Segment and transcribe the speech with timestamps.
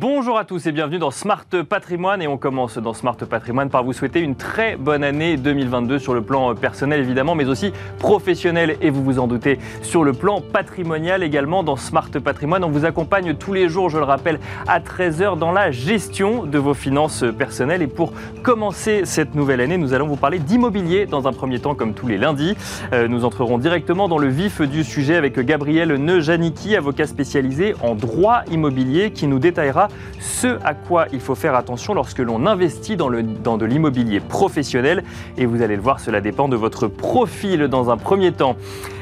[0.00, 3.82] Bonjour à tous et bienvenue dans Smart Patrimoine et on commence dans Smart Patrimoine par
[3.82, 8.76] vous souhaiter une très bonne année 2022 sur le plan personnel évidemment mais aussi professionnel
[8.80, 12.62] et vous vous en doutez sur le plan patrimonial également dans Smart Patrimoine.
[12.62, 16.58] On vous accompagne tous les jours, je le rappelle, à 13h dans la gestion de
[16.58, 18.12] vos finances personnelles et pour
[18.44, 22.06] commencer cette nouvelle année, nous allons vous parler d'immobilier dans un premier temps comme tous
[22.06, 22.56] les lundis.
[22.92, 27.96] Euh, nous entrerons directement dans le vif du sujet avec Gabriel Neujanicki, avocat spécialisé en
[27.96, 29.87] droit immobilier qui nous détaillera
[30.20, 35.04] ce à quoi il faut faire attention lorsque l'on investit dans, de l'immobilier professionnel.
[35.36, 38.56] Et vous allez le voir, cela dépend de votre profil dans un premier temps.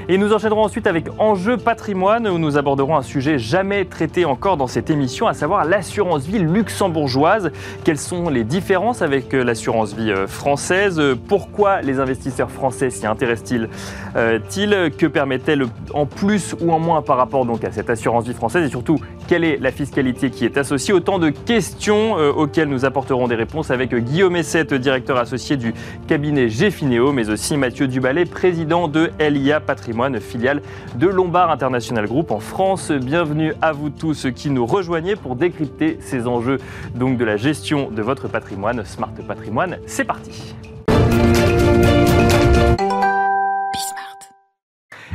[0.08, 4.56] Et nous enchaînerons ensuite avec Enjeu patrimoine, où nous aborderons un sujet jamais traité encore
[4.56, 7.50] dans cette émission, à savoir l'assurance vie luxembourgeoise.
[7.82, 11.02] Quelles sont les différences avec euh, l'assurance vie euh, française?
[11.26, 13.68] Pourquoi les investisseurs français s'y intéressent-ils
[14.14, 14.38] euh,
[14.96, 18.64] Que permet-elle en plus ou en moins par rapport donc à cette assurance vie française?
[18.64, 23.28] Et surtout, quelle est la fiscalité qui est associée Autant de questions auxquelles nous apporterons
[23.28, 25.74] des réponses avec Guillaume Essette, directeur associé du
[26.06, 30.62] cabinet Gfineo, mais aussi Mathieu Duballet, président de LIA Patrimoine filiale
[30.96, 32.92] de Lombard International Group en France.
[32.92, 36.58] Bienvenue à vous tous qui nous rejoignez pour décrypter ces enjeux
[36.94, 38.84] donc de la gestion de votre patrimoine.
[38.84, 40.54] Smart Patrimoine, c'est parti.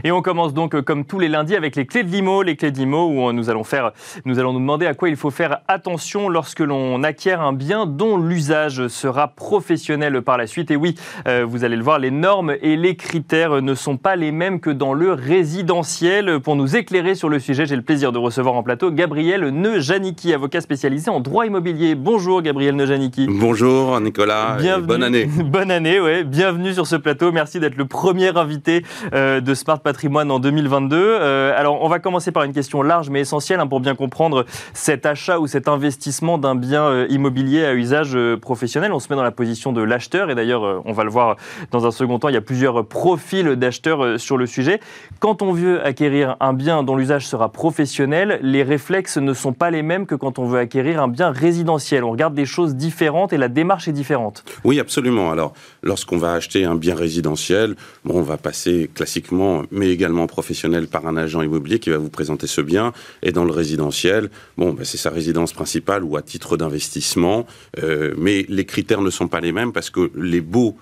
[0.03, 2.55] Et on commence donc euh, comme tous les lundis avec les clés de l'IMO, les
[2.55, 3.91] clés d'IMO où euh, nous allons faire,
[4.25, 7.85] nous allons nous demander à quoi il faut faire attention lorsque l'on acquiert un bien
[7.85, 10.71] dont l'usage sera professionnel par la suite.
[10.71, 10.95] Et oui,
[11.27, 14.59] euh, vous allez le voir, les normes et les critères ne sont pas les mêmes
[14.59, 16.39] que dans le résidentiel.
[16.39, 20.33] Pour nous éclairer sur le sujet, j'ai le plaisir de recevoir en plateau Gabriel Neujanicki,
[20.33, 21.93] avocat spécialisé en droit immobilier.
[21.93, 23.27] Bonjour Gabriel Neujanicki.
[23.29, 24.87] Bonjour Nicolas, Bienvenue.
[24.87, 25.25] bonne année.
[25.45, 26.23] bonne année, ouais.
[26.23, 27.31] Bienvenue sur ce plateau.
[27.31, 30.95] Merci d'être le premier invité de Smart patrimoine en 2022.
[30.95, 34.45] Euh, alors, on va commencer par une question large mais essentielle hein, pour bien comprendre
[34.73, 38.93] cet achat ou cet investissement d'un bien euh, immobilier à usage euh, professionnel.
[38.93, 41.35] On se met dans la position de l'acheteur et d'ailleurs, on va le voir
[41.71, 44.79] dans un second temps, il y a plusieurs profils d'acheteurs sur le sujet.
[45.19, 49.71] Quand on veut acquérir un bien dont l'usage sera professionnel, les réflexes ne sont pas
[49.71, 52.05] les mêmes que quand on veut acquérir un bien résidentiel.
[52.05, 54.45] On regarde des choses différentes et la démarche est différente.
[54.63, 55.31] Oui, absolument.
[55.31, 55.51] Alors,
[55.83, 57.75] lorsqu'on va acheter un bien résidentiel,
[58.05, 62.11] bon, on va passer classiquement mais également professionnel par un agent immobilier qui va vous
[62.11, 62.93] présenter ce bien.
[63.23, 67.47] Et dans le résidentiel, bon, ben, c'est sa résidence principale ou à titre d'investissement,
[67.81, 70.77] euh, mais les critères ne sont pas les mêmes parce que les baux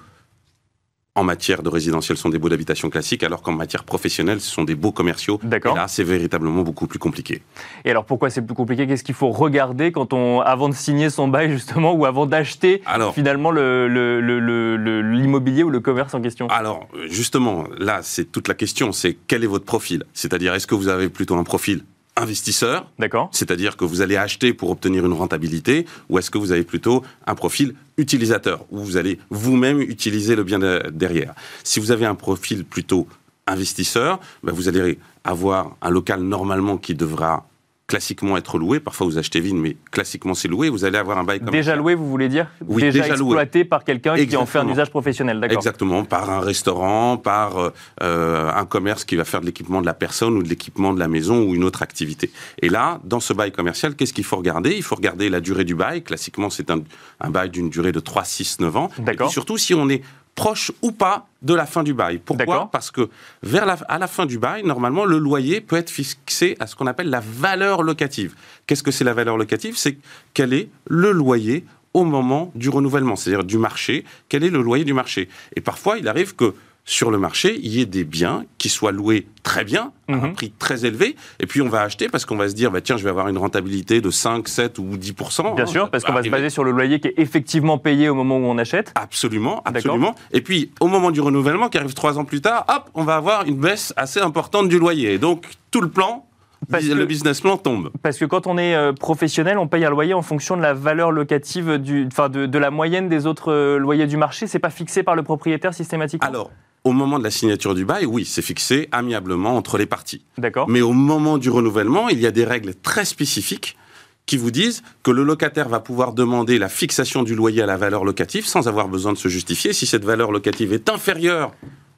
[1.19, 4.63] en matière de résidentiel sont des baux d'habitation classiques, alors qu'en matière professionnelle, ce sont
[4.63, 5.39] des baux commerciaux.
[5.43, 5.75] D'accord.
[5.75, 7.41] Et là, c'est véritablement beaucoup plus compliqué.
[7.83, 8.87] Et alors, pourquoi c'est plus compliqué?
[8.87, 12.81] Qu'est-ce qu'il faut regarder quand on, avant de signer son bail, justement, ou avant d'acheter
[13.13, 16.47] finalement l'immobilier ou le commerce en question?
[16.47, 18.93] Alors, justement, là, c'est toute la question.
[18.93, 20.05] C'est quel est votre profil?
[20.13, 21.83] C'est-à-dire, est-ce que vous avez plutôt un profil
[22.19, 26.51] investisseur, d'accord, c'est-à-dire que vous allez acheter pour obtenir une rentabilité, ou est-ce que vous
[26.51, 30.59] avez plutôt un profil utilisateur, où vous allez vous-même utiliser le bien
[30.91, 31.33] derrière.
[31.63, 33.07] Si vous avez un profil plutôt
[33.47, 37.47] investisseur, ben vous allez avoir un local normalement qui devra
[37.89, 38.79] classiquement être loué.
[38.79, 40.69] Parfois, vous achetez vide, mais classiquement, c'est loué.
[40.69, 43.83] Vous allez avoir un bail comme Déjà loué, vous voulez dire Oui, déjà, exploité par
[43.83, 47.71] quelqu'un qui en fait un usage professionnel, d'accord Exactement, par un restaurant, par
[48.03, 50.99] euh, un commerce qui va faire de l'équipement de la personne ou de l'équipement de
[50.99, 52.31] la maison ou une autre activité.
[52.61, 54.75] Et là, dans ce bail commercial, qu'est-ce qu'il faut regarder?
[54.75, 56.03] Il faut regarder la durée du bail.
[56.03, 56.81] Classiquement, c'est un,
[57.19, 58.89] un bail d'une durée de 3, 6, 9 ans.
[58.99, 59.29] D'accord.
[59.29, 60.03] Et surtout, si on est
[60.35, 62.19] proche ou pas de la fin du bail.
[62.19, 63.09] Pourquoi Parce que
[63.43, 66.75] vers la, à la fin du bail, normalement, le loyer peut être fixé à ce
[66.75, 68.35] qu'on appelle la valeur locative.
[68.65, 69.77] Qu'est-ce que c'est la valeur locative?
[69.77, 69.97] C'est
[70.33, 74.83] quel est le loyer au moment du renouvellement, c'est-à-dire du marché, quel est le loyer
[74.83, 75.27] du marché?
[75.55, 76.53] Et parfois, il arrive que
[76.89, 80.15] sur le marché, il y ait des biens qui soient loués très bien, à un
[80.15, 80.33] mhm.
[80.33, 82.97] prix très élevé, et puis on va acheter parce qu'on va se dire, bah, tiens,
[82.97, 86.23] je vais avoir une rentabilité de 5, 7 ou 10% Bien sûr, parce qu'on va
[86.23, 88.91] se baser sur le loyer qui est effectivement payé au moment où on achète.
[88.95, 90.15] Absolument, absolument.
[90.31, 93.17] Et puis, au moment du renouvellement, qui arrive trois ans plus tard, hop, on va
[93.17, 95.19] avoir une baisse assez importante du loyer.
[95.19, 96.25] Donc, tout le plan
[96.69, 97.91] le business plan tombe.
[98.01, 100.73] Parce que quand on est euh, professionnel, on paye un loyer en fonction de la
[100.73, 104.47] valeur locative, du, enfin de, de la moyenne des autres euh, loyers du marché.
[104.47, 106.51] C'est pas fixé par le propriétaire systématiquement Alors,
[106.83, 110.23] au moment de la signature du bail, oui, c'est fixé amiablement entre les parties.
[110.37, 110.69] D'accord.
[110.69, 113.77] Mais au moment du renouvellement, il y a des règles très spécifiques
[114.25, 117.77] qui vous disent que le locataire va pouvoir demander la fixation du loyer à la
[117.77, 121.51] valeur locative sans avoir besoin de se justifier si cette valeur locative est inférieure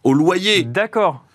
[0.04, 0.64] au loyer.
[0.64, 1.26] D'accord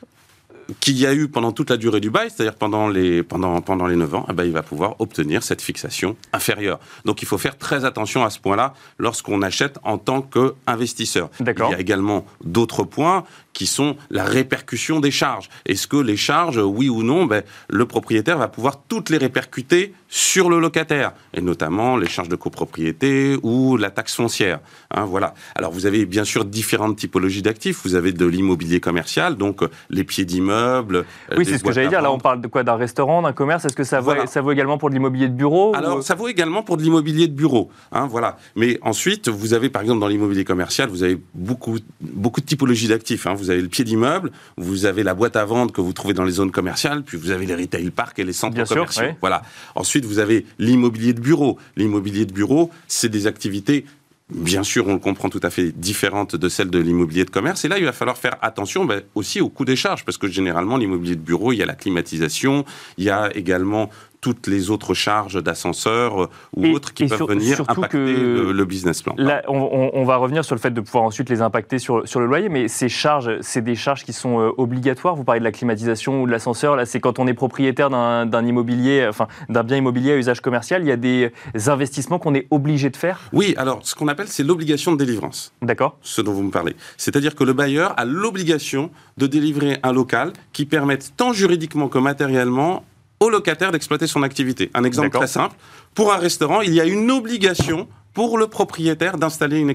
[0.81, 3.87] qu'il y a eu pendant toute la durée du bail, c'est-à-dire pendant les, pendant, pendant
[3.87, 6.79] les 9 ans, eh ben, il va pouvoir obtenir cette fixation inférieure.
[7.05, 11.31] Donc il faut faire très attention à ce point-là lorsqu'on achète en tant qu'investisseur.
[11.41, 13.25] Il y a également d'autres points
[13.57, 15.49] qui sont la répercussion des charges.
[15.65, 19.95] Est-ce que les charges, oui ou non, ben, le propriétaire va pouvoir toutes les répercuter
[20.09, 24.61] sur le locataire, et notamment les charges de copropriété ou la taxe foncière.
[24.91, 25.33] Hein, voilà.
[25.55, 27.81] Alors vous avez bien sûr différentes typologies d'actifs.
[27.83, 31.07] Vous avez de l'immobilier commercial, donc euh, les pieds d'immeubles.
[31.33, 32.03] Euh, oui, c'est ce que j'allais dire.
[32.03, 33.65] Là, on parle de quoi D'un restaurant, d'un commerce?
[33.65, 36.29] Est-ce que ça vaut, ça vaut également pour de l'immobilier de bureau Alors, ça vaut
[36.29, 37.71] également pour de l'immobilier de bureau.
[37.91, 38.37] Hein, voilà.
[38.55, 42.89] Mais ensuite, vous avez par exemple dans l'immobilier commercial, vous avez beaucoup, beaucoup de typologies
[42.89, 43.27] d'actifs.
[43.27, 43.35] Hein.
[43.35, 46.25] Vous avez le pied d'immeuble, vous avez la boîte à vendre que vous trouvez dans
[46.25, 49.05] les zones commerciales, puis vous avez les retail parks et les centres commerciaux.
[49.21, 49.43] Voilà.
[49.75, 51.59] Ensuite, vous avez l'immobilier de bureau.
[51.77, 53.85] L'immobilier de bureau, c'est des activités
[54.29, 57.65] bien sûr, on le comprend tout à fait, différentes de celles de l'immobilier de commerce.
[57.65, 60.29] Et là, il va falloir faire attention ben, aussi au coût des charges, parce que
[60.29, 62.65] généralement, l'immobilier de bureau, il y a la climatisation,
[62.99, 63.91] il y a également
[64.21, 69.15] toutes les autres charges d'ascenseur euh, ou autres qui peuvent venir impacter le, business plan.
[69.17, 72.27] Là, on, va revenir sur le fait de pouvoir ensuite les impacter sur, sur le
[72.27, 75.15] loyer, mais ces charges, c'est des charges qui sont euh, obligatoires.
[75.15, 76.77] Vous parlez de la climatisation ou de l'ascenseur.
[76.77, 80.83] Là, c'est quand on est propriétaire d'un immobilier, enfin d'un bien immobilier à usage commercial,
[80.83, 81.33] il y a des
[81.67, 83.21] investissements qu'on est obligé de faire.
[83.33, 85.53] Oui, alors ce qu'on appelle c'est l'obligation de délivrance.
[85.63, 85.99] D'accord.
[86.03, 90.33] Ce dont vous me parlez, c'est-à-dire que le bailleur a l'obligation de délivrer un local
[90.53, 92.85] qui permette tant juridiquement que matériellement
[93.21, 94.71] au locataire d'exploiter son activité.
[94.75, 95.57] Un exemple très simple.
[95.95, 99.75] Pour un restaurant, il y a une obligation pour le propriétaire d'installer une,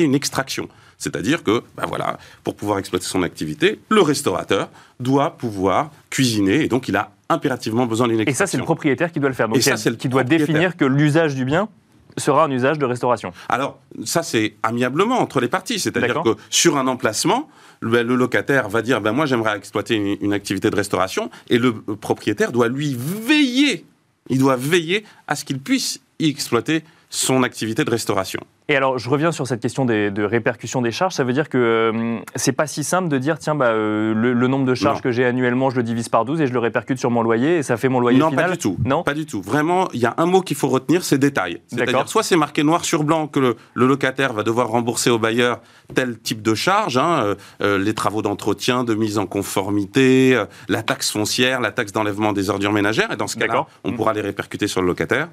[0.00, 0.68] une extraction.
[0.96, 4.68] C'est-à-dire que, ben voilà, pour pouvoir exploiter son activité, le restaurateur
[5.00, 8.44] doit pouvoir cuisiner et donc il a impérativement besoin d'une extraction.
[8.44, 9.48] Et ça, c'est le propriétaire qui doit le faire.
[9.48, 11.68] Donc, et ça, c'est qui doit définir que l'usage du bien
[12.16, 13.32] sera un usage de restauration.
[13.48, 15.78] Alors, ça, c'est amiablement entre les parties.
[15.78, 17.48] C'est-à-dire que sur un emplacement,
[17.80, 22.52] le, locataire va dire ben moi j'aimerais exploiter une, activité de restauration et le propriétaire
[22.52, 23.84] doit lui veiller,
[24.28, 26.82] il doit veiller à ce qu'il puisse y exploiter
[27.14, 28.40] son activité de restauration.
[28.68, 31.14] Et alors, je reviens sur cette question des, de répercussion des charges.
[31.14, 34.48] Ça veut dire que euh, c'est pas si simple de dire, tiens, bah, euh, le,
[34.48, 36.98] nombre de charges que j'ai annuellement, je le divise par 12 et je le répercute
[36.98, 38.76] sur mon loyer et ça fait mon loyer non, final Non, pas du tout.
[38.84, 39.42] Non, pas du tout.
[39.42, 41.60] Vraiment, il y a un mot qu'il faut retenir, c'est détail.
[41.68, 45.60] C'est-à-dire, soit c'est marqué noir sur blanc que le, locataire va devoir rembourser au bailleur
[45.94, 51.12] tel type de charge, hein, euh, les travaux d'entretien, de mise en conformité, la taxe
[51.12, 53.12] foncière, la taxe d'enlèvement des ordures ménagères.
[53.12, 55.28] Et dans ce cas-là, on pourra les répercuter sur le locataire.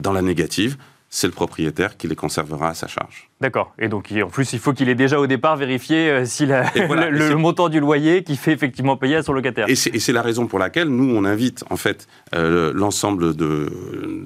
[0.00, 0.76] Dans la négative,
[1.10, 3.30] c'est le propriétaire qui les conservera à sa charge.
[3.40, 3.72] D'accord.
[3.78, 7.34] Et donc, en plus, il faut qu'il ait déjà au départ vérifié euh, si le,
[7.36, 9.66] montant du loyer qui fait effectivement payer à son locataire.
[9.68, 13.72] Et c'est la raison pour laquelle nous, on invite en fait euh, l'ensemble de,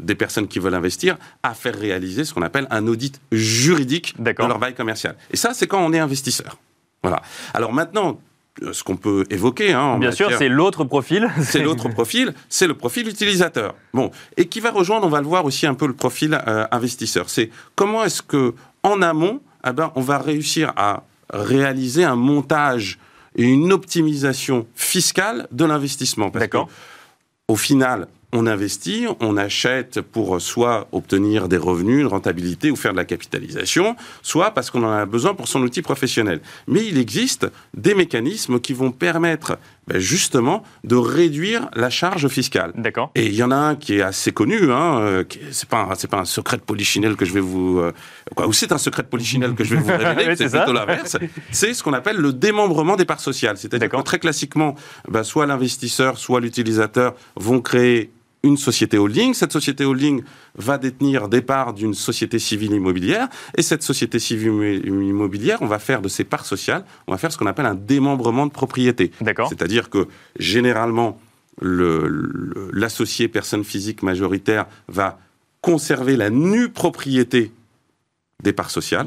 [0.02, 4.34] des personnes qui veulent investir à faire réaliser ce qu'on appelle un audit juridique de
[4.38, 5.16] leur bail commercial.
[5.30, 6.58] Et ça, c'est quand on est investisseur.
[7.02, 7.22] Voilà.
[7.54, 8.20] Alors maintenant,
[8.72, 9.72] ce qu'on peut évoquer.
[9.72, 11.28] Hein, Bien sûr, c'est l'autre profil.
[11.42, 13.74] C'est l'autre profil, c'est le profil utilisateur.
[13.92, 16.66] Bon, et qui va rejoindre, on va le voir aussi un peu le profil euh,
[16.70, 17.28] investisseur.
[17.28, 22.98] C'est comment est-ce que en amont, eh ben, on va réussir à réaliser un montage
[23.36, 26.28] et une optimisation fiscale de l'investissement?
[26.28, 26.68] D'accord.
[27.48, 32.92] Au final, on investit, on achète pour soit obtenir des revenus, une rentabilité ou faire
[32.92, 36.40] de la capitalisation, soit parce qu'on en a besoin pour son outil professionnel.
[36.66, 39.58] Mais il existe des mécanismes qui vont permettre
[39.88, 42.72] ben, justement de réduire la charge fiscale.
[42.76, 43.10] D'accord.
[43.16, 46.08] Et il y en a un qui est assez connu, hein, euh, c'est pas c'est
[46.08, 47.92] pas un secret de polichinelle que je vais vous euh,
[48.36, 51.16] quoi, ou c'est un secret de polichinelle que je vais vous révéler, c'est plutôt l'inverse.
[51.50, 53.56] C'est ce qu'on appelle le démembrement des parts sociales.
[53.58, 54.76] C'est-à-dire que très classiquement,
[55.08, 59.34] ben, soit l'investisseur, soit l'utilisateur vont créer une société holding.
[59.34, 60.22] Cette société holding
[60.56, 63.28] va détenir des parts d'une société civile immobilière.
[63.56, 67.32] Et cette société civile immobilière, on va faire de ses parts sociales, on va faire
[67.32, 69.12] ce qu'on appelle un démembrement de propriété.
[69.48, 70.08] C'est-à-dire que
[70.38, 71.20] généralement,
[71.60, 75.18] l'associé personne physique majoritaire va
[75.60, 77.52] conserver la nue propriété
[78.42, 79.06] des parts sociales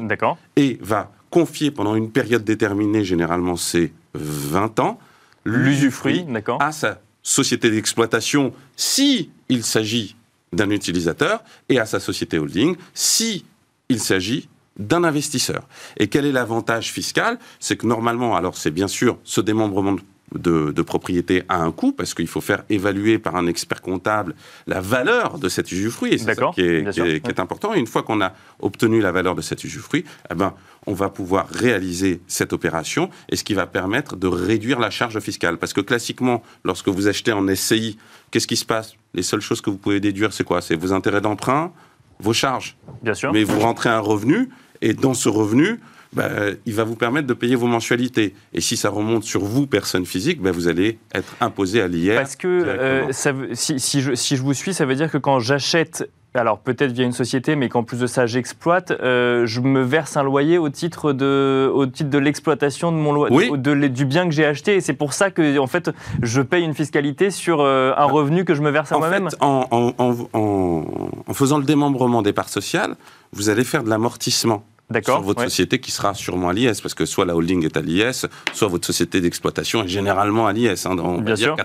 [0.56, 4.98] et va confier pendant une période déterminée, généralement c'est 20 ans,
[5.44, 6.24] l'usufruit
[6.58, 10.14] à sa société d'exploitation si il s'agit
[10.52, 13.44] d'un utilisateur et à sa société holding si
[13.88, 15.66] il s'agit d'un investisseur.
[15.96, 17.38] Et quel est l'avantage fiscal?
[17.58, 19.96] C'est que normalement, alors c'est bien sûr ce démembrement
[20.34, 24.34] de de, propriété a un coût, parce qu'il faut faire évaluer par un expert comptable
[24.66, 27.74] la valeur de cet usufruit, et c'est ça qui est, important.
[27.74, 30.54] Et une fois qu'on a obtenu la valeur de cet usufruit, eh ben,
[30.86, 35.18] on va pouvoir réaliser cette opération, et ce qui va permettre de réduire la charge
[35.20, 35.58] fiscale.
[35.58, 37.98] Parce que classiquement, lorsque vous achetez en SCI,
[38.30, 38.94] qu'est-ce qui se passe?
[39.14, 40.60] Les seules choses que vous pouvez déduire, c'est quoi?
[40.60, 41.72] C'est vos intérêts d'emprunt,
[42.18, 42.76] vos charges.
[43.02, 43.32] Bien sûr.
[43.32, 44.48] Mais vous rentrez un revenu,
[44.80, 45.80] et dans ce revenu,
[46.16, 46.30] bah,
[46.64, 48.34] il va vous permettre de payer vos mensualités.
[48.54, 52.16] Et si ça remonte sur vous, personne physique, bah, vous allez être imposé à l'IR.
[52.16, 53.12] Parce que euh,
[53.52, 57.04] si, je, si, je, vous suis, ça veut dire que quand j'achète alors peut-être via
[57.04, 60.68] une société, mais qu'en plus de ça j'exploite, euh, je me verse un loyer au
[60.68, 63.50] titre de, au titre de l'exploitation de mon loyer,
[63.88, 64.76] du bien que j'ai acheté.
[64.76, 65.90] Et c'est pour ça que en fait
[66.22, 69.28] je paye une fiscalité sur euh, un revenu que je me verse à moi-même.
[69.40, 69.66] En,
[69.98, 72.96] en, faisant le démembrement des parts sociales,
[73.32, 74.64] vous allez faire de l'amortissement
[75.02, 77.80] sur votre société qui sera sûrement à l'IS, parce que soit la holding est à
[77.80, 81.56] l'IS, soit votre société d'exploitation est généralement à l'IS, hein, on va dire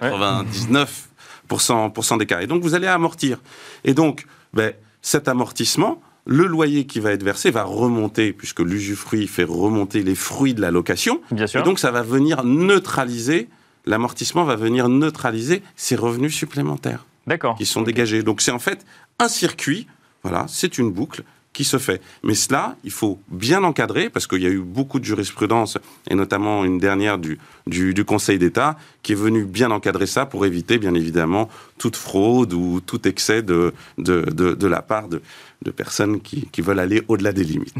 [1.49, 2.41] 99% des cas.
[2.41, 3.39] Et donc vous allez amortir.
[3.83, 9.27] Et donc, ben, cet amortissement, le loyer qui va être versé va remonter, puisque l'usufruit
[9.27, 11.21] fait remonter les fruits de la location.
[11.31, 11.61] Bien sûr.
[11.61, 13.49] Et donc ça va venir neutraliser,
[13.85, 17.05] l'amortissement va venir neutraliser ces revenus supplémentaires.
[17.57, 18.23] Qui sont dégagés.
[18.23, 18.85] Donc c'est en fait
[19.19, 19.87] un circuit,
[20.23, 21.23] voilà, c'est une boucle
[21.53, 22.01] qui se fait.
[22.23, 25.77] Mais cela, il faut bien encadrer, parce qu'il y a eu beaucoup de jurisprudence,
[26.09, 27.37] et notamment une dernière du,
[28.05, 32.81] Conseil d'État, qui est venue bien encadrer ça pour éviter, bien évidemment, toute fraude ou
[32.81, 35.21] tout excès de, de, de la part de,
[35.63, 37.73] de personnes qui, veulent aller au-delà des limites.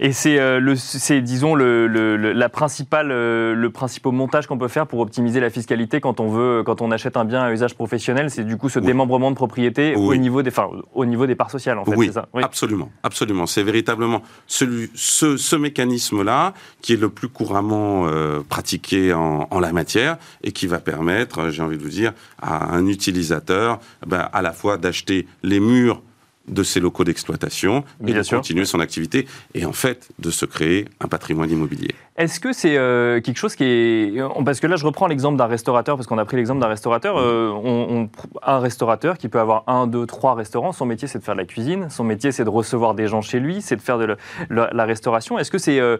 [0.00, 0.74] Et c'est, euh,
[1.20, 1.86] disons, le,
[2.16, 6.28] la principale, euh, le principal montage qu'on peut faire pour optimiser la fiscalité quand on
[6.28, 9.36] veut, quand on achète un bien à usage professionnel, c'est du coup ce démembrement de
[9.36, 11.96] propriété au niveau des, enfin, au niveau des parts sociales, en fait.
[11.96, 12.28] Oui, ça?
[12.32, 12.42] Oui.
[12.42, 13.46] absolument, absolument.
[13.46, 19.60] C'est véritablement celui, ce, ce mécanisme-là qui est le plus couramment euh, pratiqué en, en,
[19.60, 24.28] la matière et qui va permettre, j'ai envie de vous dire, à un utilisateur, ben,
[24.32, 26.02] à la fois d'acheter les murs
[26.48, 30.86] de ses locaux d'exploitation et de continuer son activité et en fait de se créer
[31.00, 31.94] un patrimoine immobilier.
[32.18, 34.22] Est-ce que c'est euh, quelque chose qui est...
[34.44, 37.16] Parce que là, je reprends l'exemple d'un restaurateur, parce qu'on a pris l'exemple d'un restaurateur.
[37.16, 38.10] Euh, on,
[38.42, 41.40] un restaurateur qui peut avoir un, deux, trois restaurants, son métier, c'est de faire de
[41.40, 44.16] la cuisine, son métier, c'est de recevoir des gens chez lui, c'est de faire de
[44.50, 45.38] la, restauration.
[45.38, 45.96] Est-ce que c'est euh,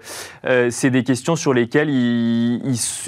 [0.70, 2.60] c'est des questions sur lesquelles ils,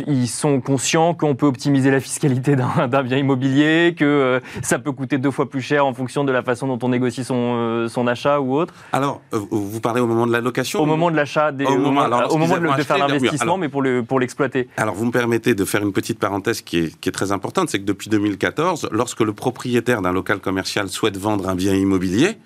[0.06, 5.18] ils, sont conscients qu'on peut optimiser la fiscalité d'un bien immobilier, que ça peut coûter
[5.18, 8.40] deux fois plus cher en fonction de la façon dont on négocie son, son achat
[8.40, 8.73] ou autre?
[8.92, 12.38] Alors, vous parlez au moment de la location Au moment de l'achat, au, moment, au
[12.38, 14.68] moment de, faire l'investissement, mais pour l'exploiter.
[14.76, 17.70] alors, vous me permettez de faire une petite parenthèse qui est, qui est très importante,
[17.70, 22.38] c'est que depuis 2014, lorsque le propriétaire d'un local commercial souhaite vendre un bien immobilier,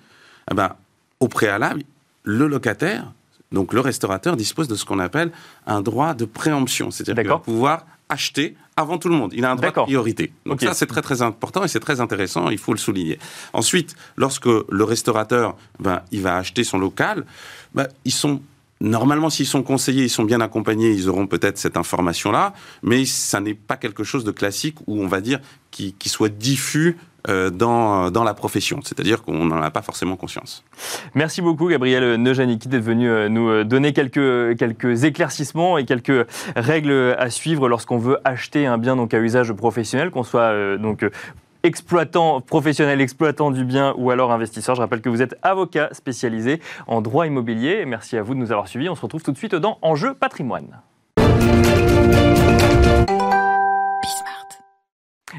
[0.51, 0.73] eh ben,
[1.19, 1.83] au préalable,
[2.23, 3.11] le locataire,
[3.51, 5.31] donc le restaurateur, dispose de ce qu'on appelle
[5.65, 9.33] un droit de préemption, c'est-à-dire qu'il va pouvoir acheter avant tout le monde.
[9.35, 10.31] Il a un droit de priorité.
[10.45, 13.19] Donc ça, c'est très très important et c'est très intéressant, il faut le souligner.
[13.53, 17.25] Ensuite, lorsque le restaurateur, ben, il va acheter son local,
[17.73, 18.41] ben, ils sont
[18.81, 23.41] Normalement, s'ils sont conseillés, ils sont bien accompagnés, ils auront peut-être cette information-là, mais ça
[23.41, 25.39] n'est pas quelque chose de classique ou on va dire
[25.71, 30.63] qui, soit diffus euh, dans, dans la profession, c'est-à-dire qu'on n'en a pas forcément conscience.
[31.13, 36.25] Merci beaucoup Gabriel Neujanicki d'être venu euh, nous euh, donner quelques, quelques éclaircissements et quelques
[36.55, 41.05] règles à suivre lorsqu'on veut acheter un bien donc à usage professionnel, qu'on soit donc
[41.63, 44.75] exploitant, professionnel exploitant du bien ou alors investisseur.
[44.75, 47.85] Je rappelle que vous êtes avocat spécialisé en droit immobilier.
[47.85, 48.89] Merci à vous de nous avoir suivis.
[48.89, 50.81] On se retrouve tout de suite dans Enjeu patrimoine.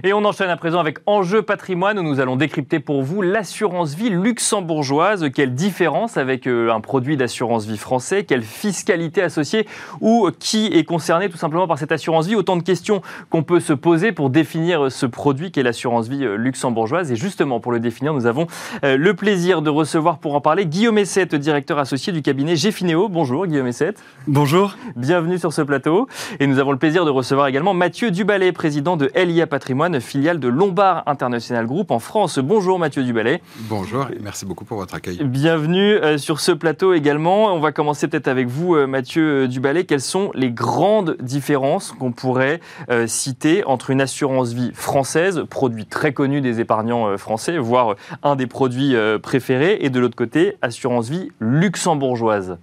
[0.04, 3.94] Et on enchaîne à présent avec Enjeu patrimoine où nous allons décrypter pour vous l'assurance
[3.94, 5.30] vie luxembourgeoise.
[5.34, 8.22] Quelle différence avec euh, un produit d'assurance vie français?
[8.22, 9.66] Quelle fiscalité associée?
[10.00, 12.36] Ou qui est concerné tout simplement par cette assurance vie?
[12.36, 16.36] Autant de questions qu'on peut se poser pour définir ce produit qu'est l'assurance vie euh,
[16.36, 17.10] luxembourgeoise.
[17.10, 18.46] Et justement, pour le définir, nous avons
[18.84, 23.08] euh, le plaisir de recevoir pour en parler Guillaume Essette, directeur associé du cabinet Gfinéo.
[23.08, 24.00] Bonjour Guillaume Essette.
[24.28, 24.76] Bonjour.
[24.94, 26.06] Bienvenue sur ce plateau.
[26.38, 30.40] Et nous avons le plaisir de recevoir également Mathieu Duballet, président de LIA Patrimoine filiale
[30.40, 32.38] de Lombard International Group en France.
[32.38, 33.40] Bonjour Mathieu Duballet.
[33.60, 35.18] Bonjour et merci beaucoup pour votre accueil.
[35.24, 37.46] Bienvenue euh, sur ce plateau également.
[37.46, 39.84] On va commencer peut-être avec vous euh, Mathieu Duballet.
[39.84, 42.60] Quelles sont les grandes différences qu'on pourrait
[42.90, 48.36] euh, citer entre une assurance vie française, produit très connu des épargnants français, voire un
[48.36, 52.58] des produits préférés, et de l'autre côté, assurance vie luxembourgeoise?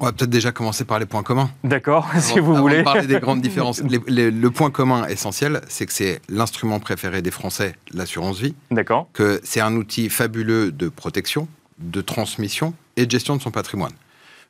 [0.00, 1.50] On va peut-être déjà commencer par les points communs.
[1.62, 2.82] D'accord, si vous voulez.
[2.82, 3.82] parler des grandes différences.
[4.08, 8.54] le point commun essentiel, c'est que c'est l'instrument préféré des Français, l'assurance vie.
[8.70, 9.08] D'accord.
[9.12, 13.92] Que c'est un outil fabuleux de protection, de transmission et de gestion de son patrimoine.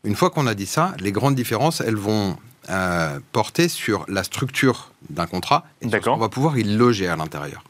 [0.05, 2.37] Une fois qu'on a dit ça, les grandes différences, elles vont
[2.71, 7.09] euh, porter sur la structure d'un contrat et sur ce qu'on va pouvoir y loger
[7.09, 7.65] à l'intérieur.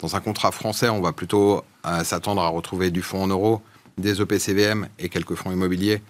[0.00, 3.62] Dans un contrat français, on va plutôt euh, s'attendre à retrouver du fonds en euros,
[3.98, 6.02] des OPCVM et quelques fonds immobiliers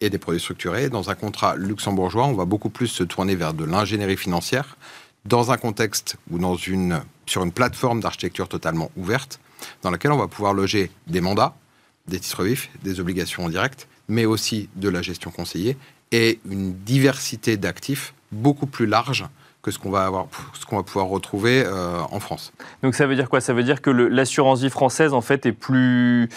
[0.00, 0.88] et des produits structurés.
[0.88, 4.76] Dans un contrat luxembourgeois, on va beaucoup plus se tourner vers de l'ingénierie financière,
[5.24, 9.40] dans un contexte ou dans une, sur une plateforme d'architecture totalement ouverte,
[9.82, 11.54] dans laquelle on va pouvoir loger des mandats,
[12.08, 15.76] des titres vifs, des obligations en direct, mais aussi de la gestion conseillée
[16.12, 19.24] et une diversité d'actifs beaucoup plus large
[19.64, 22.52] que ce qu'on va, avoir, ce qu'on va pouvoir retrouver euh, en France.
[22.82, 23.40] Donc ça veut dire quoi?
[23.40, 26.28] Ça veut dire que l'assurance vie française en fait est plus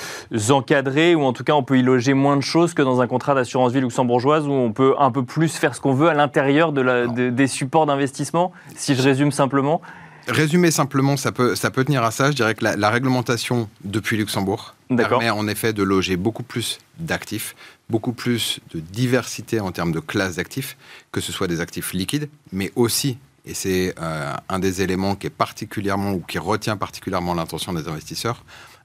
[0.49, 3.07] encadrée ou en tout cas on peut y loger moins de choses que dans un
[3.07, 6.13] contrat d'assurance vie luxembourgeoise où on peut un peu plus faire ce qu'on veut à
[6.13, 9.81] l'intérieur de des supports d'investissement, si je résume simplement?
[10.27, 12.31] Résumer simplement, ça peut, ça peut tenir à ça.
[12.31, 17.55] Je dirais que la, réglementation depuis Luxembourg permet en effet de loger beaucoup plus d'actifs,
[17.89, 20.77] beaucoup plus de diversité en termes de classes d'actifs,
[21.11, 25.27] que ce soit des actifs liquides, mais aussi, et c'est euh, un des éléments qui
[25.27, 28.43] est particulièrement ou qui retient particulièrement l'attention des investisseurs,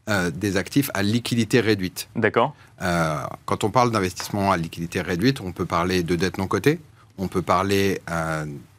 [0.08, 2.08] euh, des actifs à liquidité réduite.
[2.14, 2.54] D'accord.
[2.80, 6.78] Euh, quand on parle d'investissement à liquidité réduite, on peut parler de dette non cotée,
[7.18, 8.00] on peut parler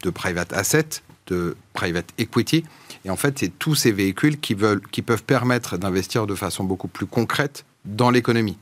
[0.01, 2.65] de private assets, de private equity.
[3.05, 6.63] Et en fait, c'est tous ces véhicules qui, veulent, qui peuvent permettre d'investir de façon
[6.63, 8.57] beaucoup plus concrète dans l'économie.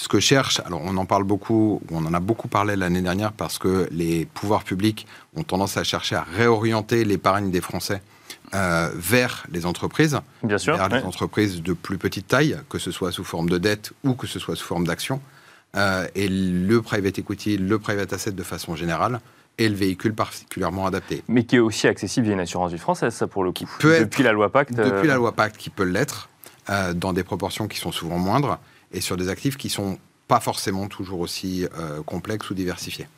[0.00, 3.32] Ce que cherche, alors on en parle beaucoup, on en a beaucoup parlé l'année dernière
[3.32, 8.00] parce que les pouvoirs publics ont tendance à chercher à réorienter l'épargne des Français
[8.54, 12.90] euh, vers les entreprises, Bien sûr, vers les entreprises de plus petite taille, que ce
[12.90, 15.20] soit sous forme de dette ou que ce soit sous forme d'action.
[15.76, 19.20] Euh, et le private equity, le private asset de façon générale,
[19.58, 21.22] et le véhicule particulièrement adapté.
[21.28, 23.68] Mais qui est aussi accessible via une assurance vie française, ça pour le coup.
[23.82, 24.72] depuis la loi Pacte.
[24.72, 26.30] Depuis la euh, loi Pacte, qui peut l'être,
[26.70, 28.58] euh, dans des proportions qui sont souvent moindres,
[28.92, 33.08] et sur des actifs qui sont pas forcément toujours aussi euh, complexes ou diversifiés.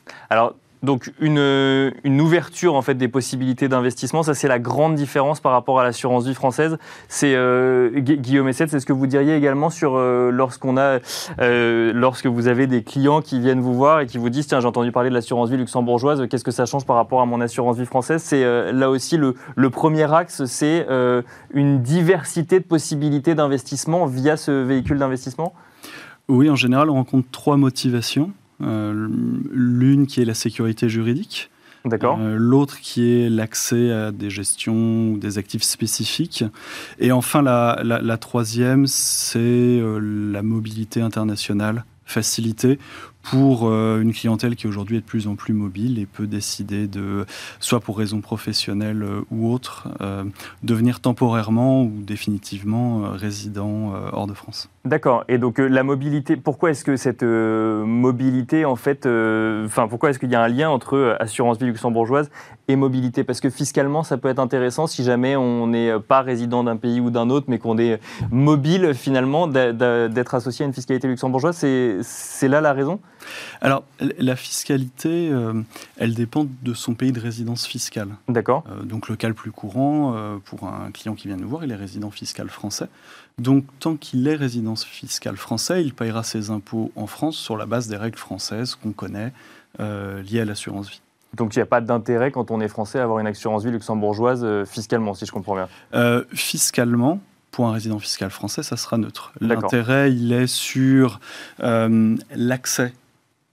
[0.83, 5.53] Donc une, une, ouverture en fait des possibilités d'investissement, ça c'est la grande différence par
[5.53, 6.77] rapport à l'assurance vie française.
[7.07, 10.99] C'est euh, Guillaume Essette, c'est ce que vous diriez également sur euh, lorsqu'on a
[11.39, 14.59] euh, lorsque vous avez des clients qui viennent vous voir et qui vous disent tiens
[14.59, 17.39] j'ai entendu parler de l'assurance vie luxembourgeoise, qu'est-ce que ça change par rapport à mon
[17.39, 18.21] assurance vie française?
[18.21, 20.85] C'est là aussi le, le, premier axe, c'est
[21.53, 25.53] une diversité de possibilités d'investissement via ce véhicule d'investissement?
[26.27, 28.31] Oui, en général, on rencontre trois motivations.
[28.63, 29.07] Euh,
[29.51, 31.49] l'une qui est la sécurité juridique.
[31.85, 32.17] D'accord.
[32.21, 36.45] Euh, l'autre qui est l'accès à des gestions ou des actifs spécifiques.
[36.99, 42.79] Et enfin, la, troisième, c'est euh, la mobilité internationale facilitée
[43.23, 47.25] pour une clientèle qui aujourd'hui est de plus en plus mobile et peut décider de,
[47.59, 49.87] soit pour raisons professionnelles ou autres,
[50.63, 54.69] devenir temporairement ou définitivement résident hors de France.
[54.85, 55.23] D'accord.
[55.29, 59.87] Et donc euh, la mobilité, pourquoi est-ce que cette euh, mobilité, en fait, euh, enfin
[59.87, 62.29] pourquoi est-ce qu'il y a un lien entre assurance vie luxembourgeoise
[62.67, 66.63] et mobilité Parce que fiscalement, ça peut être intéressant si jamais on n'est pas résident
[66.63, 67.99] d'un pays ou d'un autre, mais qu'on est
[68.31, 71.57] mobile finalement d'être associé à une fiscalité luxembourgeoise.
[72.01, 72.99] C'est là la raison?
[73.61, 75.31] Alors la fiscalité,
[75.97, 78.09] elle dépend de son pays de résidence fiscale.
[78.27, 78.63] D'accord.
[78.83, 81.75] donc le cas le plus courant pour un client qui vient nous voir, il est
[81.75, 82.87] résident fiscal français.
[83.39, 87.65] Donc, tant qu'il est résidence fiscale français, il payera ses impôts en France sur la
[87.65, 89.33] base des règles françaises qu'on connaît
[89.79, 91.01] euh, liées à l'assurance vie.
[91.35, 93.71] Donc, il n'y a pas d'intérêt quand on est français à avoir une assurance vie
[93.71, 97.19] luxembourgeoise euh, fiscalement, si je comprends bien euh, Fiscalement,
[97.51, 99.33] pour un résident fiscal français, ça sera neutre.
[99.41, 101.19] L'intérêt, il est sur
[101.59, 102.93] l'accès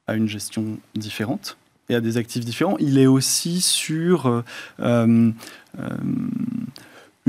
[0.07, 1.57] à une gestion différente
[1.88, 2.77] et à des actifs différents.
[2.79, 4.43] Il est aussi sur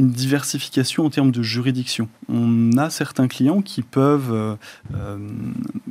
[0.01, 2.09] une diversification en termes de juridiction.
[2.27, 4.55] On a certains clients qui peuvent euh,
[4.95, 5.17] euh,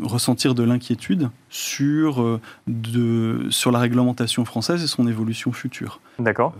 [0.02, 6.00] ressentir de l'inquiétude sur, euh, de, sur la réglementation française et son évolution future.
[6.18, 6.54] D'accord.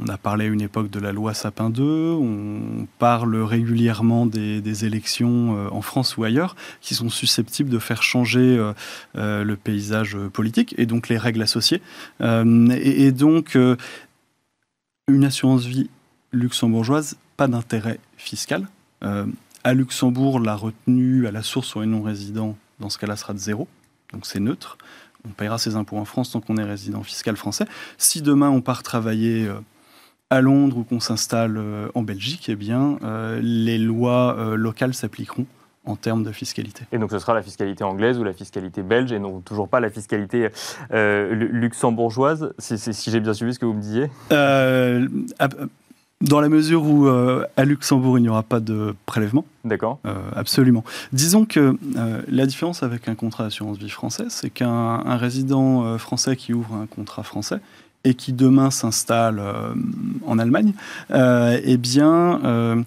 [0.00, 4.84] on a parlé à une époque de la loi Sapin 2, on parle régulièrement des,
[4.84, 8.72] élections en France ou ailleurs qui sont susceptibles de faire changer
[9.14, 11.82] le paysage politique et donc les règles associées.
[12.20, 13.56] et, donc,
[15.08, 15.88] une assurance vie
[16.32, 18.66] luxembourgeoise, pas d'intérêt fiscal.
[19.02, 19.26] Euh,
[19.64, 23.38] à Luxembourg, la retenue à la source sur les non-résidents, dans ce cas-là, sera de
[23.38, 23.68] zéro.
[24.12, 24.78] Donc c'est neutre.
[25.26, 27.64] On paiera ses impôts en France tant qu'on est résident fiscal français.
[27.98, 29.54] Si demain on part travailler euh,
[30.30, 32.98] à Londres ou qu'on s'installe euh, en Belgique, eh bien,
[33.40, 35.46] les lois locales s'appliqueront
[35.84, 36.84] en termes de fiscalité.
[36.90, 39.78] Et donc ce sera la fiscalité anglaise ou la fiscalité belge et non toujours pas
[39.78, 40.48] la fiscalité
[40.90, 44.10] luxembourgeoise, si, si j'ai bien suivi ce que vous me disiez?
[46.22, 49.44] Dans la mesure où euh, à Luxembourg, il n'y aura pas de prélèvement.
[49.64, 49.98] D'accord.
[50.06, 50.82] Euh, absolument.
[51.12, 56.36] Disons que euh, la différence avec un contrat d'assurance vie français, c'est qu'un résident français
[56.36, 57.58] qui ouvre un contrat français
[58.04, 59.42] et qui demain s'installe
[60.24, 60.72] en Allemagne,
[61.10, 62.84] eh bien,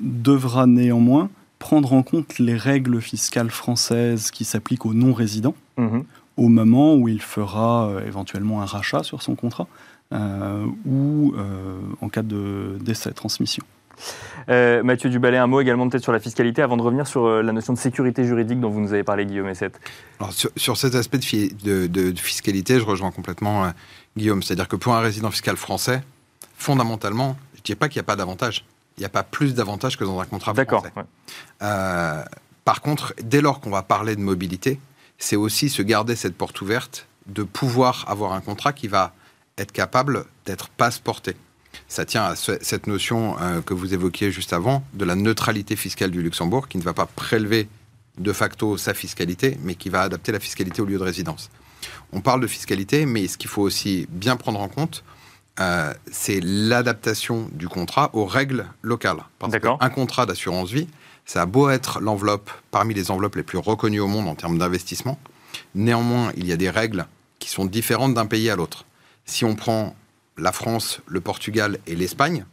[0.00, 6.00] devra néanmoins prendre en compte les règles fiscales françaises qui s'appliquent aux non-résidents mmh
[6.38, 9.68] au moment où il fera éventuellement un rachat sur son contrat.
[10.12, 13.64] Euh, ou euh, en cas de décès, transmission.
[14.48, 17.42] Euh, Mathieu Duballet, un mot également peut-être sur la fiscalité avant de revenir sur euh,
[17.42, 19.80] la notion de sécurité juridique dont vous nous avez parlé, Guillaume Essette.
[20.18, 23.70] Alors, sur, cet aspect de, fiscalité, je rejoins complètement euh,
[24.16, 24.42] Guillaume.
[24.42, 26.02] C'est-à-dire que pour un résident fiscal français,
[26.56, 28.64] fondamentalement, je ne dis pas qu'il n'y a pas d'avantage.
[28.98, 30.92] Il n'y a pas plus d'avantages que dans un contrat français.
[30.94, 32.26] D'accord.
[32.64, 34.78] par contre, dès lors qu'on va parler de mobilité,
[35.18, 39.14] c'est aussi se garder cette porte ouverte de pouvoir avoir un contrat qui va
[39.58, 41.36] être capable d'être passeporté
[41.88, 46.10] ça tient à cette notion euh, que vous évoquiez juste avant de la neutralité fiscale
[46.10, 47.68] du Luxembourg, qui ne va pas prélever
[48.18, 51.50] de facto sa fiscalité, mais qui va adapter la fiscalité au lieu de résidence.
[52.12, 55.02] On parle de fiscalité, mais ce qu'il faut aussi bien prendre en compte,
[55.60, 59.24] euh, c'est l'adaptation du contrat aux règles locales.
[59.38, 60.88] Parce qu'un contrat d'assurance vie,
[61.24, 64.58] ça a beau être l'enveloppe parmi les enveloppes les plus reconnues au monde en termes
[64.58, 65.18] d'investissement,
[65.74, 67.06] néanmoins, il y a des règles
[67.38, 68.84] qui sont différentes d'un pays à l'autre.
[69.24, 69.94] Si on prend
[70.36, 72.44] la France, le Portugal et l'Espagne,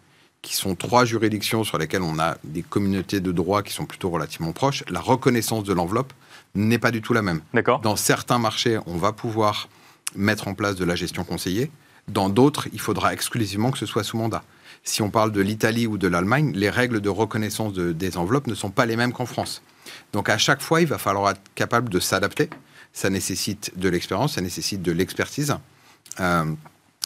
[0.41, 4.10] qui sont trois juridictions sur lesquelles on a des communautés de droit qui sont plutôt
[4.10, 6.13] relativement proches, la reconnaissance de l'enveloppe
[6.55, 7.41] n'est pas du tout la même.
[7.84, 9.67] Dans certains marchés, on va pouvoir
[10.15, 11.71] mettre en place de la gestion conseillée.
[12.08, 14.43] Dans d'autres, il faudra exclusivement que ce soit sous mandat.
[14.84, 18.55] Si on parle de l'Italie ou de l'Allemagne, les règles de reconnaissance des enveloppes ne
[18.55, 19.62] sont pas les mêmes qu'en France.
[20.13, 22.49] Donc à chaque fois, il va falloir être capable de s'adapter.
[22.93, 25.55] Ça nécessite de l'expérience, ça nécessite de l'expertise.
[26.19, 26.53] Euh,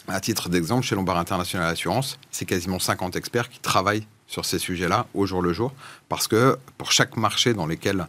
[0.07, 4.59] à titre d'exemple, chez Lombard International Assurance, c'est quasiment 50 experts qui travaillent sur ces
[4.59, 5.73] sujets-là au jour le jour,
[6.09, 8.07] parce que pour chaque marché dans lequel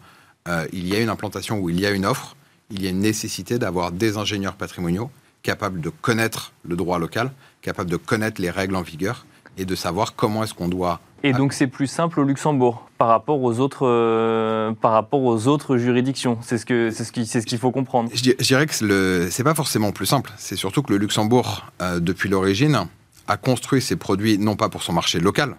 [0.48, 2.36] euh, il y a une implantation ou il y a une offre,
[2.70, 5.10] il y a une nécessité d'avoir des ingénieurs patrimoniaux
[5.42, 9.26] capables de connaître le droit local, capables de connaître les règles en vigueur
[9.58, 13.08] et de savoir comment est-ce qu'on doit et donc c'est plus simple au Luxembourg par
[13.08, 16.36] rapport aux autres, euh, par rapport aux autres juridictions.
[16.42, 18.10] C'est ce que c'est ce qui c'est ce qu'il faut comprendre.
[18.12, 20.30] Je, dirais que ce c'est pas forcément plus simple.
[20.36, 22.88] C'est surtout que le Luxembourg, euh, depuis l'origine,
[23.26, 25.56] a construit ses produits non pas pour son marché local,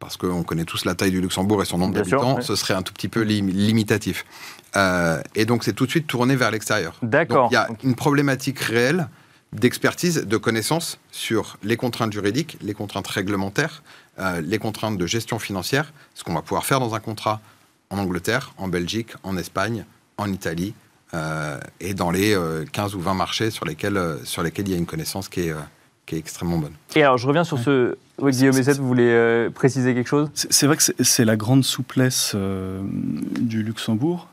[0.00, 2.82] parce qu'on connaît tous la taille du Luxembourg et son nombre d'habitants, ce serait un
[2.82, 4.24] tout petit peu limitatif.
[4.74, 6.96] Euh, et donc c'est tout de suite tourné vers l'extérieur.
[7.02, 7.46] D'accord.
[7.52, 9.08] Il y a une problématique réelle
[9.52, 13.82] d'expertise, de connaissances sur les contraintes juridiques, les contraintes réglementaires,
[14.18, 17.40] euh, les contraintes de gestion financière, ce qu'on va pouvoir faire dans un contrat
[17.90, 19.84] en Angleterre, en Belgique, en Espagne,
[20.18, 20.74] en Italie,
[21.14, 22.36] euh, et dans les
[22.72, 25.40] 15 euh, ou 20 marchés sur lesquels, sur lesquels il y a une connaissance qui
[25.40, 25.54] est,
[26.04, 26.74] qui est extrêmement bonne.
[26.94, 27.96] Et alors, je reviens sur ce...
[28.18, 30.30] Oui, Guillaume Essette, vous voulez préciser quelque chose?
[30.34, 34.28] C'est vrai que c'est la grande souplesse du Luxembourg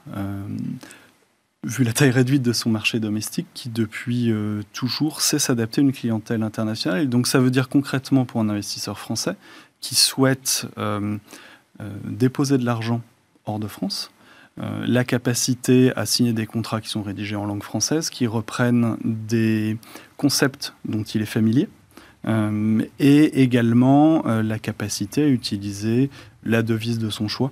[1.63, 5.83] vu la taille réduite de son marché domestique, qui depuis euh, toujours sait s'adapter à
[5.83, 7.07] une clientèle internationale.
[7.07, 9.35] Donc ça veut dire concrètement pour un investisseur français
[9.79, 11.17] qui souhaite euh,
[11.81, 13.01] euh, déposer de l'argent
[13.45, 14.09] hors de France,
[14.85, 19.77] la capacité à signer des contrats qui sont rédigés en langue française, qui reprennent des
[20.15, 21.67] concepts dont il est familier,
[22.99, 26.11] et également la capacité à utiliser
[26.43, 27.51] la devise de son choix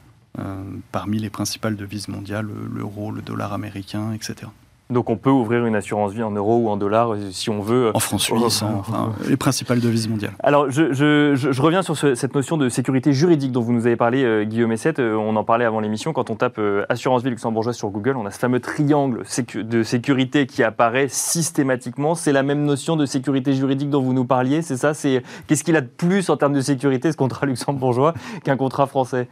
[0.91, 4.47] parmi les principales devises mondiales, l'euro, le dollar américain, etc.
[4.91, 7.61] Donc on peut ouvrir une assurance vie en euros ou en dollars euh, si on
[7.61, 7.91] veut.
[7.93, 10.33] En France suisse, enfin, les principales devises mondiales.
[10.43, 13.95] Alors je, je, je, reviens sur cette notion de sécurité juridique dont vous nous avez
[13.95, 14.99] parlé, euh, Guillaume Essette.
[14.99, 16.11] Euh, on en parlait avant l'émission.
[16.11, 19.23] Quand on tape assurance vie luxembourgeoise sur Google, on a ce fameux triangle
[19.55, 22.13] de sécurité qui apparaît systématiquement.
[22.15, 24.93] C'est la même notion de sécurité juridique dont vous nous parliez, c'est ça?
[24.93, 28.87] C'est Qu'est-ce qu'il a de plus en termes de sécurité, ce contrat luxembourgeois, qu'un contrat
[28.87, 29.29] français?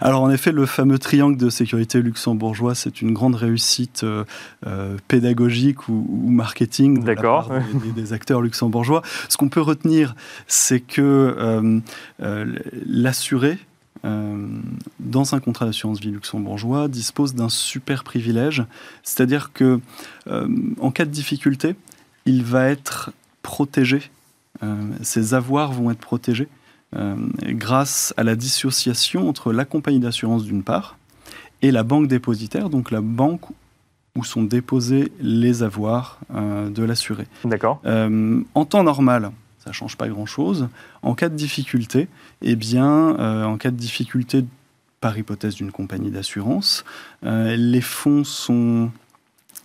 [0.00, 4.04] Alors en effet, le fameux triangle de sécurité luxembourgeois, c'est une grande réussite.
[4.66, 9.02] Euh, pédagogique ou, marketing de des, acteurs luxembourgeois.
[9.28, 10.14] Ce qu'on peut retenir,
[10.46, 11.80] c'est que euh,
[12.22, 12.54] euh,
[12.86, 13.58] l'assuré,
[14.02, 18.64] dans un contrat d'assurance vie luxembourgeois, dispose d'un super privilège,
[19.02, 19.78] c'est-à-dire que
[20.80, 21.74] en cas de difficulté,
[22.24, 23.10] il va être
[23.42, 24.10] protégé,
[25.02, 26.48] ses avoirs vont être protégés
[26.94, 30.96] grâce à la dissociation entre la compagnie d'assurance d'une part
[31.62, 33.42] et la banque dépositaire, donc la banque
[34.20, 37.26] où sont déposés les avoirs euh, de l'assuré.
[37.44, 37.80] D'accord.
[37.86, 40.68] Euh, en temps normal, ça ne change pas grand-chose.
[41.02, 42.08] En cas de difficulté,
[42.42, 44.44] eh bien, euh, en cas de difficulté
[45.00, 46.84] par hypothèse d'une compagnie d'assurance,
[47.22, 48.90] les fonds sont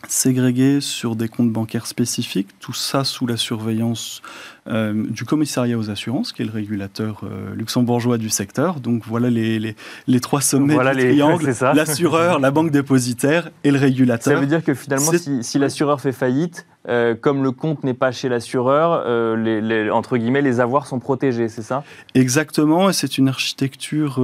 [0.08, 4.22] ségrégés sur des comptes bancaires spécifiques, tout ça sous la surveillance
[4.68, 8.80] euh, du commissariat aux assurances, qui est le régulateur euh, luxembourgeois du secteur.
[8.80, 9.76] Donc voilà les, les,
[10.08, 14.34] les trois sommets voilà du triangle, l'assureur, la banque dépositaire et le régulateur.
[14.34, 17.93] Ça veut dire que finalement, si, si l'assureur fait faillite, euh, comme le compte n'est
[17.93, 19.06] pas chez l'assureur,
[19.38, 21.84] les, les, entre guillemets, les avoirs sont protégés, c'est ça?
[22.13, 24.19] Exactement, et c'est une architecture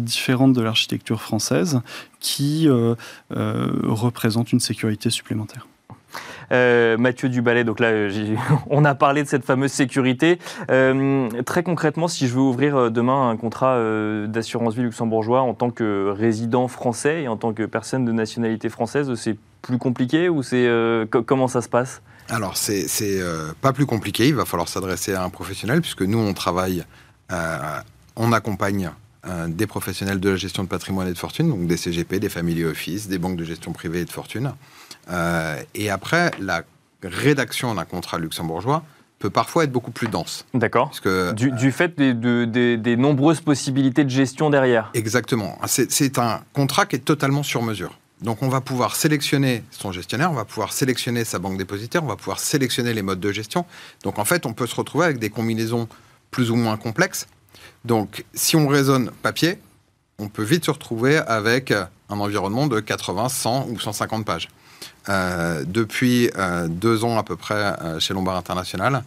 [0.00, 1.80] différente de l'architecture française
[2.20, 2.68] qui
[3.30, 5.66] représente une sécurité supplémentaire.
[6.50, 8.08] Mathieu Duballet, donc là,
[8.70, 10.38] on a parlé de cette fameuse sécurité.
[11.44, 13.78] très concrètement, si je veux ouvrir demain un contrat
[14.26, 18.68] d'assurance vie luxembourgeois en tant que résident français et en tant que personne de nationalité
[18.68, 20.68] française, c'est plus compliqué ou c'est
[21.26, 22.00] comment ça se passe?
[22.28, 24.28] Alors, c'est euh, pas plus compliqué.
[24.28, 26.84] Il va falloir s'adresser à un professionnel, puisque nous, on travaille,
[27.30, 27.80] euh,
[28.16, 28.90] on accompagne
[29.26, 32.28] euh, des professionnels de la gestion de patrimoine et de fortune, donc des CGP, des
[32.28, 34.52] family office, des banques de gestion privée et de fortune.
[35.74, 36.62] et après, la
[37.02, 38.82] rédaction d'un contrat luxembourgeois
[39.18, 40.44] peut parfois être beaucoup plus dense.
[40.52, 40.90] D'accord.
[41.34, 42.12] Du, du, fait des,
[42.76, 44.90] des, nombreuses possibilités de gestion derrière.
[44.94, 45.58] Exactement.
[45.66, 47.98] C'est un contrat qui est totalement sur mesure.
[48.22, 52.08] Donc on va pouvoir sélectionner son gestionnaire, on va pouvoir sélectionner sa banque dépositaire, on
[52.08, 53.66] va pouvoir sélectionner les modes de gestion.
[54.04, 55.88] Donc en fait, on peut se retrouver avec des combinaisons
[56.30, 57.26] plus ou moins complexes.
[57.84, 59.58] Donc si on raisonne papier,
[60.18, 64.48] on peut vite se retrouver avec un environnement de 80, 100 ou 150 pages.
[65.08, 69.04] Euh, depuis euh, deux ans à peu près euh, chez Lombard International,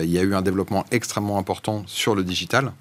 [0.00, 2.72] il y a eu un développement extrêmement important sur le digital.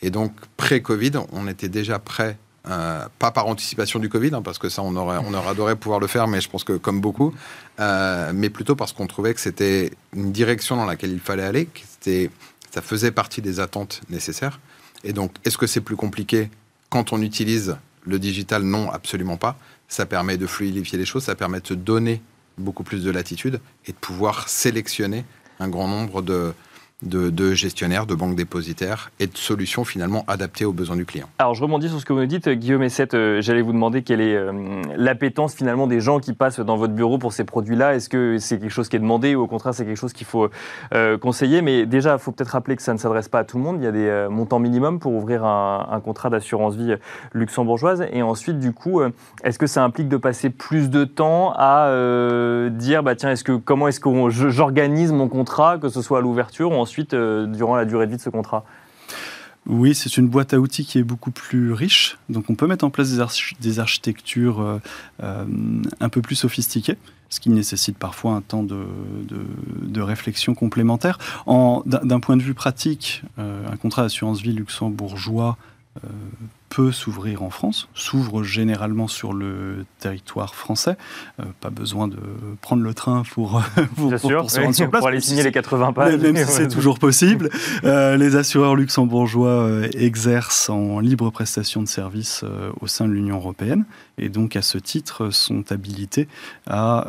[0.00, 2.36] Et donc, pré-Covid, on était déjà prêt
[2.68, 5.76] euh, pas par anticipation du Covid, hein, parce que ça, on aurait, on aurait adoré
[5.76, 7.34] pouvoir le faire, mais je pense que comme beaucoup,
[7.80, 11.66] euh, mais plutôt parce qu'on trouvait que c'était une direction dans laquelle il fallait aller,
[11.66, 12.28] que
[12.70, 14.60] ça faisait partie des attentes nécessaires.
[15.02, 16.50] Et donc, est-ce que c'est plus compliqué
[16.90, 18.62] quand on utilise le digital?
[18.62, 19.56] Non, absolument pas.
[19.88, 22.20] Ça permet de fluidifier les choses, ça permet de se donner
[22.58, 25.24] beaucoup plus de latitude et de pouvoir sélectionner
[25.60, 26.52] un grand nombre de,
[27.02, 31.28] de, gestionnaires, de banques dépositaires et de solutions finalement adaptées aux besoins du client.
[31.38, 34.02] Alors je rebondis sur ce que vous nous dites, Guillaume Essette, euh, j'allais vous demander
[34.02, 37.94] quelle est euh, l'appétence finalement des gens qui passent dans votre bureau pour ces produits-là.
[37.94, 40.26] Est-ce que c'est quelque chose qui est demandé ou au contraire c'est quelque chose qu'il
[40.26, 40.48] faut
[40.92, 41.62] euh, conseiller?
[41.62, 43.76] Mais déjà, il faut peut-être rappeler que ça ne s'adresse pas à tout le monde.
[43.80, 46.94] Il y a des montants minimums pour ouvrir un, contrat d'assurance vie
[47.32, 48.06] luxembourgeoise.
[48.12, 49.00] Et ensuite, du coup,
[49.44, 51.92] est-ce que ça implique de passer plus de temps à
[52.70, 56.20] dire, bah tiens, est-ce que comment est-ce que j'organise mon contrat, que ce soit à
[56.20, 58.64] l'ouverture ou ensuite euh, durant la durée de vie de ce contrat
[59.66, 62.16] oui, c'est une boîte à outils qui est beaucoup plus riche.
[62.30, 63.10] Donc on peut mettre en place
[63.60, 64.80] des, architectures euh,
[65.22, 65.44] euh,
[66.00, 66.96] un peu plus sophistiquées,
[67.28, 71.18] ce qui nécessite parfois un temps de, réflexion complémentaire.
[71.46, 75.58] D'un point de vue pratique, un contrat d'assurance vie luxembourgeois
[76.68, 80.96] peut s'ouvrir en France, s'ouvre généralement sur le territoire français.
[81.40, 82.18] Euh, pas besoin de
[82.60, 83.62] prendre le train pour,
[83.96, 85.00] pour, pour, se rendre sur place.
[85.00, 86.16] Pour aller signer les 80 pages.
[86.16, 87.50] Même si c'est toujours possible.
[87.84, 92.44] Euh, les assureurs luxembourgeois euh, exercent en libre prestation de services
[92.80, 93.84] au sein de l'Union européenne
[94.18, 96.28] et donc à ce titre sont habilités
[96.66, 97.06] à,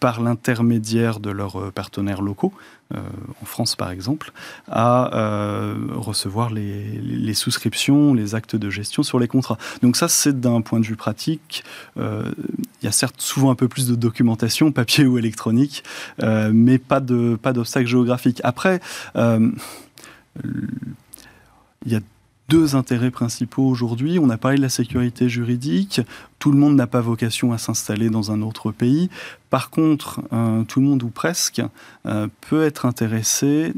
[0.00, 2.52] par l'intermédiaire de leurs partenaires locaux,
[2.92, 4.32] en France par exemple,
[4.70, 5.10] à
[5.92, 9.58] recevoir les, les souscriptions, les actes de gestion sur les contrats.
[9.82, 11.64] Donc ça, c'est d'un point de vue pratique.
[11.96, 12.30] Euh,
[12.80, 15.84] il y a certes souvent un peu plus de documentation, papier ou électronique,
[16.22, 18.40] euh, mais pas de pas d'obstacle géographique.
[18.44, 18.80] Après,
[19.16, 19.50] euh,
[20.44, 22.00] il y a
[22.48, 24.18] deux intérêts principaux aujourd'hui.
[24.18, 26.00] On a parlé de la sécurité juridique.
[26.38, 29.08] Tout le monde n'a pas vocation à s'installer dans un autre pays.
[29.48, 30.20] Par contre,
[30.68, 31.62] tout le monde ou presque
[32.02, 33.72] peut être intéressé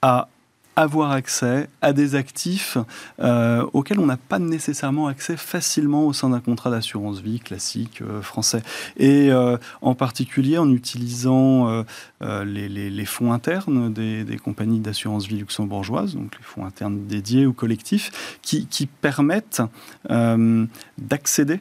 [0.00, 0.28] à
[0.76, 2.78] avoir accès à des actifs
[3.20, 8.00] euh, auxquels on n'a pas nécessairement accès facilement au sein d'un contrat d'assurance vie classique
[8.00, 8.62] euh, français.
[8.96, 11.84] Et euh, en particulier en utilisant
[12.20, 18.38] les, fonds internes des, compagnies d'assurance vie luxembourgeoises, donc les fonds internes dédiés ou collectifs,
[18.42, 19.62] qui, qui permettent
[20.98, 21.60] d'accéder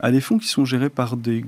[0.00, 1.44] à des fonds qui sont gérés par des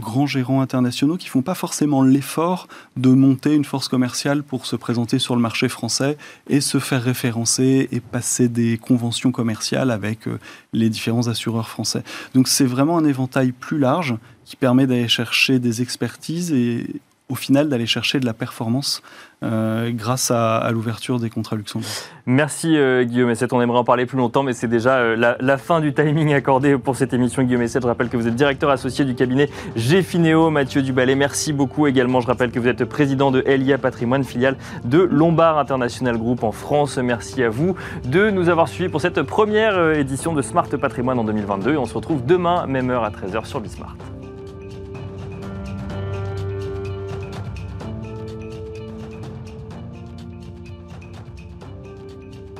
[0.00, 2.66] grands gérants internationaux qui font pas forcément l'effort
[2.96, 6.16] de monter une force commerciale pour se présenter sur le marché français
[6.48, 10.38] et se faire référencer et passer des conventions commerciales avec euh,
[10.72, 12.02] les différents assureurs français.
[12.34, 16.86] Donc c'est vraiment un éventail plus large qui permet d'aller chercher des expertises et
[17.32, 19.02] au final d'aller chercher de la performance
[19.42, 21.88] euh, grâce à, l'ouverture des contrats Luxembourg.
[22.26, 23.54] Merci euh, Guillaume Essette.
[23.54, 26.76] On aimerait en parler plus longtemps, mais c'est déjà euh, la, fin du timing accordé
[26.76, 27.42] pour cette émission.
[27.42, 30.50] Guillaume Essette, je rappelle que vous êtes directeur associé du cabinet Gfineo.
[30.50, 32.20] Mathieu Duballet, merci beaucoup également.
[32.20, 36.52] Je rappelle que vous êtes président de Elia Patrimoine, filiale de Lombard International Group en
[36.52, 36.98] France.
[36.98, 41.24] Merci à vous de nous avoir suivis pour cette première édition de Smart Patrimoine en
[41.24, 41.78] 2022.
[41.78, 43.96] on se retrouve demain, même heure à 13h sur Bismart.